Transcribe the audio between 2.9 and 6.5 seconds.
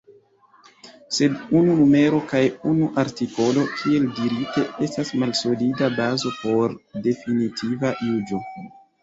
artikolo, kiel dirite, estas malsolida bazo